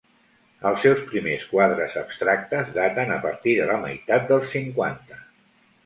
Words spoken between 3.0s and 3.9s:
a partir de la